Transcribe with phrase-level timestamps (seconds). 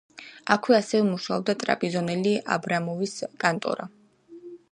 [0.53, 3.15] აქვე ასევე მუშაობდა ტრაპიზონელი აბრამოვის
[3.45, 3.89] კანტორა.